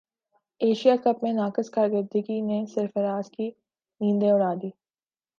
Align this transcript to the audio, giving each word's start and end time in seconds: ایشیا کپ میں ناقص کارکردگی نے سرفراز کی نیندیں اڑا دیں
ایشیا 0.61 0.95
کپ 1.03 1.17
میں 1.23 1.33
ناقص 1.33 1.69
کارکردگی 1.69 2.39
نے 2.41 2.65
سرفراز 2.67 3.29
کی 3.31 3.49
نیندیں 4.01 4.31
اڑا 4.31 4.53
دیں 4.61 4.69